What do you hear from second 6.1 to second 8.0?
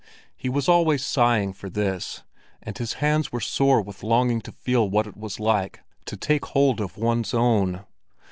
take hold of one's own.